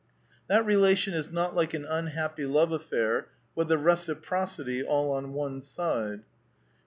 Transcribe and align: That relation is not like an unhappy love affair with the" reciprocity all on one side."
That 0.47 0.65
relation 0.65 1.13
is 1.13 1.29
not 1.29 1.53
like 1.53 1.75
an 1.75 1.85
unhappy 1.85 2.47
love 2.47 2.71
affair 2.71 3.27
with 3.53 3.67
the" 3.67 3.77
reciprocity 3.87 4.81
all 4.81 5.11
on 5.13 5.33
one 5.33 5.61
side." 5.61 6.21